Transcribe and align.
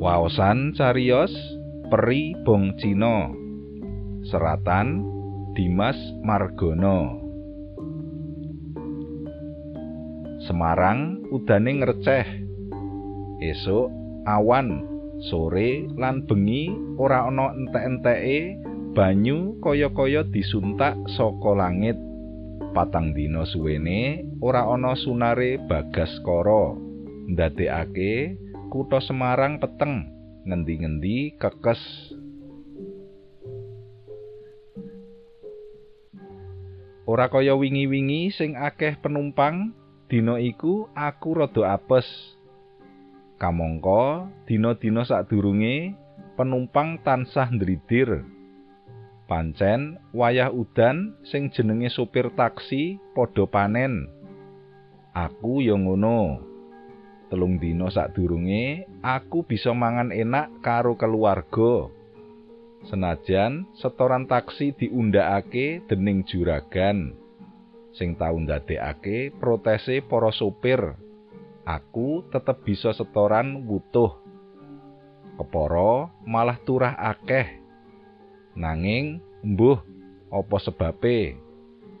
Waosan 0.00 0.72
cariyos 0.72 1.28
Peri 1.92 2.32
Bong 2.48 2.72
Cina 2.80 3.28
Seratan 4.32 5.04
Dimas 5.52 6.00
Margono. 6.24 7.20
Semarang 10.48 11.20
udane 11.28 11.84
ngreceh. 11.84 12.26
Esuk 13.44 13.92
awan 14.24 14.88
sore 15.28 15.84
lan 16.00 16.24
bengi 16.24 16.72
ora 16.96 17.28
ana 17.28 17.52
entek-enteke 17.52 18.56
banyu 18.96 19.60
kaya-kaya 19.60 20.24
disuntak 20.32 20.96
saka 21.12 21.52
langit. 21.52 22.00
Patang 22.72 23.12
dina 23.12 23.44
suwene 23.44 24.24
ora 24.40 24.64
ana 24.64 24.96
sunare 24.96 25.60
bagaskara 25.68 26.72
ndadekake 27.36 28.48
kutha 28.70 29.02
Semarang 29.02 29.58
peteng. 29.58 30.06
Ngendi-ngendi 30.46 31.36
kekes 31.36 31.82
ora 37.10 37.26
kaya 37.26 37.58
wingi-wingi 37.58 38.30
sing 38.30 38.54
akeh 38.54 38.94
penumpang 39.02 39.74
dina 40.06 40.38
iku 40.38 40.86
aku 40.94 41.42
rada 41.42 41.74
apes. 41.74 42.06
Kamangka 43.36 44.30
dina-dina 44.46 45.02
sadurunge 45.02 45.92
penumpang 46.38 47.02
tansah 47.02 47.50
ndridir. 47.50 48.22
Pancen 49.26 49.98
wayah 50.14 50.54
udan 50.54 51.18
sing 51.26 51.50
jenenge 51.50 51.90
sopir 51.90 52.30
taksi 52.32 52.96
padha 53.12 53.44
panen. 53.44 54.06
Aku 55.10 55.58
ya 55.60 55.74
ngono 55.74 56.49
telung 57.30 57.56
dina 57.62 57.88
sadurunge 57.88 58.84
aku 59.00 59.46
bisa 59.46 59.70
mangan 59.70 60.10
enak 60.10 60.60
karo 60.60 60.98
keluarga 60.98 61.88
Senajan 62.80 63.68
setoran 63.76 64.24
taksi 64.24 64.72
diundhakake 64.72 65.84
dening 65.84 66.24
juragan 66.24 67.12
sing 67.94 68.14
tau 68.14 68.38
ndadekake 68.38 69.34
protese 69.36 70.02
para 70.04 70.30
sopir, 70.30 70.94
aku 71.66 72.24
tetep 72.30 72.62
bisa 72.62 72.94
setoran 72.94 73.66
wutuh. 73.66 74.14
Kepara 75.40 76.12
malah 76.24 76.60
turah 76.62 76.94
akeh. 76.96 77.60
Nanging 78.54 79.24
mbuh 79.40 79.80
apa 80.28 80.56
sebabe? 80.60 81.38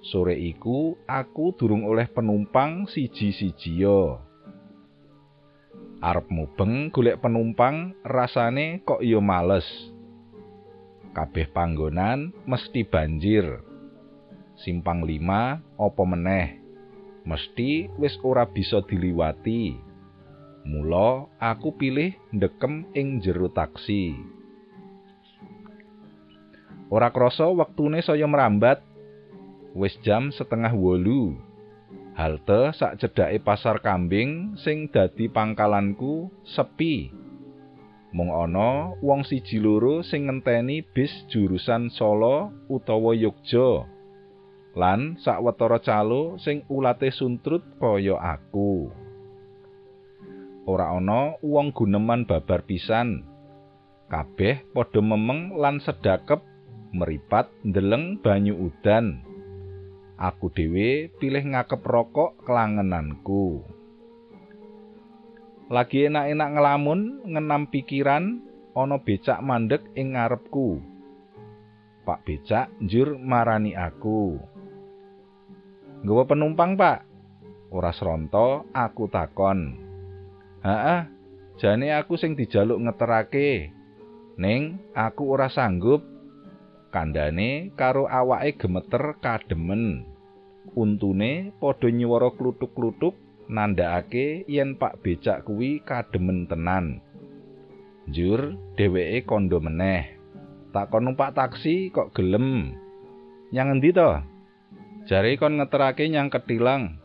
Sore 0.00 0.36
iku 0.36 0.96
aku 1.04 1.52
durung 1.56 1.84
oleh 1.84 2.08
penumpang 2.08 2.88
siji-sijiya. 2.88 4.29
Arep 6.00 6.32
mubeng 6.32 6.88
golek 6.88 7.20
penumpang 7.20 7.92
rasane 8.08 8.80
kok 8.88 9.04
ya 9.04 9.20
males. 9.20 9.68
kabeh 11.12 11.50
panggonan 11.52 12.32
mesti 12.48 12.86
banjir. 12.86 13.44
Simpang 14.56 15.04
5 15.04 15.60
apa 15.60 16.02
meneh? 16.08 16.56
Mesti 17.28 17.92
wis 18.00 18.16
ora 18.24 18.48
bisa 18.48 18.80
diliwati. 18.80 19.76
Mula 20.64 21.28
aku 21.36 21.76
pilih 21.76 22.16
ndekem 22.32 22.88
ing 22.96 23.20
jero 23.20 23.52
taksi. 23.52 24.16
Ora 26.88 27.12
krasa 27.12 27.48
wektune 27.52 28.00
saya 28.00 28.24
merambat. 28.24 28.80
Wis 29.76 30.00
jam 30.00 30.32
setengah 30.32 30.72
wolu. 30.72 31.49
Halte 32.20 32.76
sak 32.76 33.00
cedake 33.00 33.40
pasar 33.40 33.80
kambing 33.80 34.52
sing 34.60 34.92
dadi 34.92 35.32
pangkalanku 35.32 36.28
sepi. 36.44 37.08
mung 38.12 38.28
ana 38.28 38.92
wong 39.00 39.24
siji 39.24 39.56
loro 39.56 40.04
sing 40.04 40.28
ngenteni 40.28 40.84
bis 40.84 41.08
jurusan 41.32 41.88
Solo 41.88 42.52
utawa 42.68 43.16
Yogja. 43.16 43.88
Lan 44.76 45.16
sawetara 45.16 45.80
calo 45.80 46.36
sing 46.36 46.60
ulate 46.68 47.08
suntrut 47.08 47.64
kaya 47.80 48.20
aku. 48.20 48.92
Ora 50.68 50.92
ana 51.00 51.40
wong 51.40 51.72
guneman 51.72 52.28
babar 52.28 52.68
pisan. 52.68 53.24
Kabeh 54.12 54.60
padha 54.76 55.00
memeng 55.00 55.56
lan 55.56 55.80
sedakep 55.80 56.44
meripat 56.92 57.48
ndeleng 57.64 58.20
banyu 58.20 58.68
udan 58.68 59.29
aku 60.20 60.52
dhewe 60.52 61.08
pilih 61.16 61.42
ngakep 61.56 61.80
rokok 61.80 62.44
kelangenanku 62.44 63.64
lagi 65.70 66.10
enak-enak 66.10 66.48
ngelamun 66.50 67.00
ngenam 67.30 67.70
pikiran 67.70 68.42
ana 68.74 68.98
becak 68.98 69.38
mandek 69.38 69.86
ing 69.94 70.18
ngarepku. 70.18 70.82
Pak 72.02 72.26
becak 72.26 72.74
njur 72.82 73.14
marani 73.22 73.78
aku. 73.78 74.34
Nggawa 76.02 76.26
penumpang 76.26 76.74
Pak? 76.74 77.06
Ora 77.70 77.94
sronto 77.94 78.66
aku 78.74 79.06
takon. 79.06 79.78
Heeh 80.66 81.06
jane 81.62 81.94
aku 81.94 82.18
sing 82.18 82.34
dijaluk 82.34 82.82
ngeterake. 82.82 83.70
Ning 84.42 84.74
aku 84.90 85.22
ora 85.30 85.46
sanggup. 85.46 86.02
Kandhane 86.90 87.70
karo 87.78 88.10
awake 88.10 88.58
gemeter 88.58 89.14
kademen 89.22 90.09
untune 90.76 91.54
padha 91.58 91.88
nyuwara 91.90 92.30
klutuk-klutuk 92.34 93.14
nandhakake 93.50 94.46
yen 94.46 94.78
Pak 94.78 95.02
Becak 95.02 95.42
kuwi 95.46 95.82
kademen 95.82 96.46
tenan. 96.46 97.02
Njur 98.06 98.54
dheweke 98.78 99.26
kondo 99.26 99.58
meneh. 99.58 100.18
Takon 100.70 101.10
numpak 101.10 101.34
taksi 101.34 101.90
kok 101.90 102.14
gelem. 102.14 102.78
Nyang 103.50 103.78
endi 103.78 103.90
to? 103.90 104.22
Jare 105.10 105.34
kon 105.34 105.58
ngeterake 105.58 106.06
nyang 106.06 106.30
ketilang. 106.30 107.02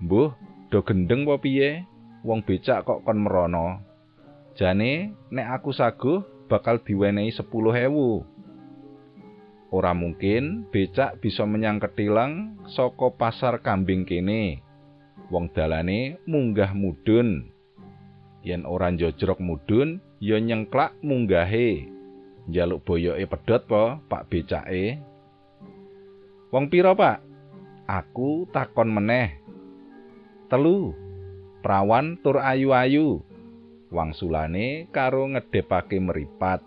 Mbuh, 0.00 0.32
do 0.72 0.80
gendeng 0.80 1.28
apa 1.28 1.36
piye? 1.44 1.84
Wong 2.24 2.40
becak 2.40 2.88
kok 2.88 3.04
kon 3.04 3.20
merono. 3.20 3.84
Jane 4.56 5.12
nek 5.28 5.60
aku 5.60 5.70
saguh 5.76 6.24
bakal 6.48 6.80
diwenehi 6.80 7.28
10.000. 7.28 8.37
Ora 9.68 9.92
mungkin 9.92 10.64
becak 10.72 11.20
bisa 11.20 11.44
menyang 11.44 11.76
ketilang 11.76 12.56
saka 12.72 13.12
pasar 13.12 13.60
kambing 13.60 14.08
kene. 14.08 14.64
wong 15.28 15.52
dalane 15.52 16.16
munggah 16.24 16.72
mudun. 16.72 17.52
Yen 18.40 18.64
ora 18.64 18.88
njojrok 18.88 19.40
mudun 19.44 20.00
ya 20.24 20.40
nyengklak 20.40 20.96
munggahe. 21.04 21.88
Njaluk 22.48 22.80
boyoke 22.88 23.28
pedhot 23.28 23.62
po 23.68 24.00
Pak 24.08 24.32
becake? 24.32 24.96
Wong 26.48 26.72
pira 26.72 26.96
Pak? 26.96 27.20
Aku 27.84 28.48
takon 28.48 28.88
meneh. 28.88 29.36
Telu 30.48 30.96
prawan 31.60 32.16
tur 32.24 32.40
ayu-ayu. 32.40 33.20
Wangsulane 33.92 34.88
karo 34.92 35.28
ngedepake 35.28 36.00
meripat 36.00 36.64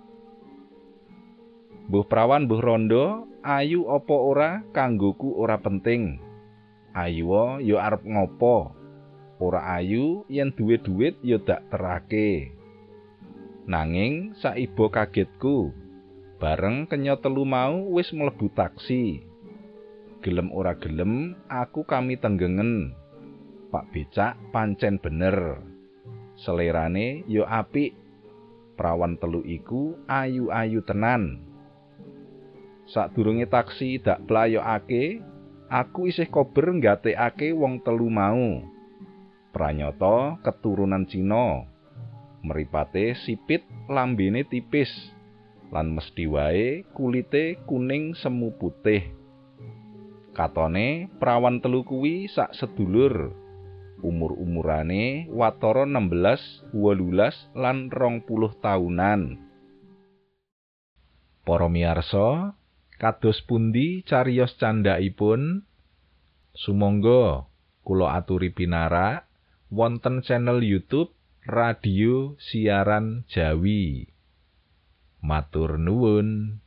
Mbuh 1.92 2.08
prawan 2.08 2.48
mbuh 2.48 2.64
rondo 2.64 3.28
ayu 3.44 3.84
apa 3.92 4.16
ora 4.16 4.64
kanggoku 4.72 5.36
ora 5.36 5.60
penting 5.60 6.24
Ayuwa 6.92 7.64
ya 7.64 7.88
arep 7.88 8.04
ngopo? 8.04 8.76
Ora 9.40 9.80
ayu 9.80 10.28
yen 10.28 10.52
duwe 10.56 10.76
dhuwit 10.80 11.20
ya 11.24 11.40
dak 11.40 11.68
terake. 11.72 12.52
Nanging 13.64 14.36
saibo 14.36 14.92
kagetku. 14.92 15.72
Bareng 16.36 16.88
kenya 16.92 17.16
telu 17.16 17.48
mau 17.48 17.92
wis 17.96 18.12
mlebu 18.12 18.52
taksi. 18.52 19.24
Gelem 20.20 20.52
ora 20.52 20.76
gelem 20.76 21.40
aku 21.48 21.88
kami 21.88 22.20
tenggengen. 22.20 22.92
Pak 23.72 23.88
Becak 23.96 24.36
pancen 24.52 25.00
bener. 25.00 25.64
Selerane 26.36 27.24
ya 27.28 27.48
apik. 27.48 27.96
Prawan 28.76 29.16
telu 29.16 29.44
iku 29.48 29.96
ayu-ayu 30.12 30.84
tenan. 30.84 31.51
Sadurunge 32.92 33.48
taksi 33.48 34.04
dak 34.04 34.28
playokake, 34.28 35.24
aku 35.72 36.12
isih 36.12 36.28
kober 36.28 36.76
nggatekake 36.76 37.56
wong 37.56 37.80
telu 37.88 38.12
mau. 38.12 38.68
Pranyata 39.56 40.36
keturunan 40.44 41.08
Cina. 41.08 41.64
Meripate 42.44 43.16
sipit, 43.16 43.64
lambene 43.88 44.44
tipis, 44.44 44.92
lan 45.72 45.96
mesti 45.96 46.28
wae 46.28 46.84
kulite 46.92 47.64
kuning 47.64 48.12
semu 48.12 48.52
putih. 48.60 49.08
Katone 50.36 51.08
prawan 51.16 51.64
telu 51.64 51.88
kuwi 51.88 52.28
sak 52.28 52.52
sedulur. 52.52 53.32
Umur-umurane 54.04 55.32
watara 55.32 55.88
16, 55.88 56.76
18 56.76 57.56
lan 57.56 57.88
20 57.88 58.28
taunan. 58.60 59.40
Para 61.46 61.70
miyarsa, 61.70 62.58
kados 63.02 63.42
pundi 63.50 64.06
cariyos 64.06 64.54
candhaipun 64.62 65.66
sumangga 66.54 67.50
kula 67.82 68.14
aturi 68.14 68.54
pinara 68.54 69.26
wonten 69.74 70.22
channel 70.22 70.62
YouTube 70.62 71.10
radio 71.50 72.38
siaran 72.38 73.26
Jawi. 73.26 74.14
Matur 75.26 75.82
nuwun. 75.82 76.62